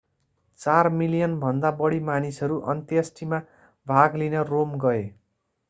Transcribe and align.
चार 0.59 0.87
मिलियनभन्दा 0.93 1.71
बढी 1.81 1.99
मानिसहरू 2.07 2.59
अन्त्येष्टिमा 2.73 3.41
भाग 3.87 4.21
लिन 4.23 4.37
रोम 4.47 4.77
गए 4.81 5.09